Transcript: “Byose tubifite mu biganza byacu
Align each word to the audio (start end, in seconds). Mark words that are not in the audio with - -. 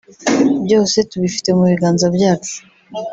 “Byose 0.65 0.97
tubifite 1.09 1.49
mu 1.57 1.63
biganza 1.71 2.05
byacu 2.15 2.55